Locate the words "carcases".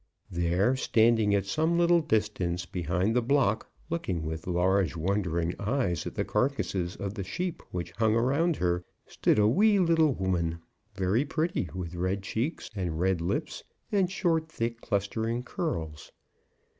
6.25-6.95